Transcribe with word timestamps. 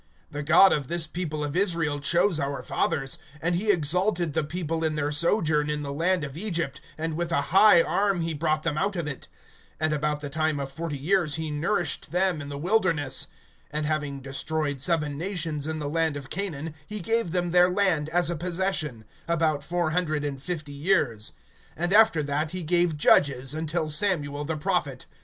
(17)The 0.33 0.45
God 0.45 0.71
of 0.73 0.87
this 0.87 1.05
people 1.05 1.43
of 1.43 1.55
Israel 1.55 1.99
chose 1.99 2.39
our 2.39 2.63
fathers; 2.63 3.19
and 3.39 3.53
he 3.53 3.69
exalted 3.71 4.33
the 4.33 4.43
people 4.43 4.83
in 4.83 4.95
their 4.95 5.11
sojourn 5.11 5.69
in 5.69 5.83
the 5.83 5.93
land 5.93 6.23
of 6.23 6.35
Egypt, 6.35 6.81
and 6.97 7.13
with 7.15 7.31
a 7.31 7.39
high 7.53 7.83
arm 7.83 8.21
he 8.21 8.33
brought 8.33 8.63
them 8.63 8.79
out 8.79 8.95
of 8.95 9.07
it. 9.07 9.27
(18)And 9.79 9.93
about 9.93 10.19
the 10.19 10.27
time 10.31 10.59
of 10.59 10.71
forty 10.71 10.97
years 10.97 11.35
he 11.35 11.51
nourished 11.51 12.11
them[13:18] 12.11 12.41
in 12.41 12.49
the 12.49 12.57
wilderness. 12.57 13.27
(19)And 13.75 13.83
having 13.85 14.19
destroyed 14.21 14.81
seven 14.81 15.19
nations 15.19 15.67
in 15.67 15.77
the 15.77 15.87
land 15.87 16.17
of 16.17 16.31
Canaan, 16.31 16.73
he 16.87 16.99
gave 16.99 17.29
them 17.31 17.51
their 17.51 17.69
land 17.69 18.09
as 18.09 18.31
a 18.31 18.35
possession, 18.35 19.05
(20)about 19.29 19.61
four 19.61 19.91
hundred 19.91 20.25
and 20.25 20.41
fifty 20.41 20.73
years. 20.73 21.33
And 21.77 21.93
after 21.93 22.23
that, 22.23 22.49
he 22.53 22.63
gave 22.63 22.97
judges, 22.97 23.53
until 23.53 23.87
Samuel 23.87 24.45
the 24.45 24.57
prophet. 24.57 25.05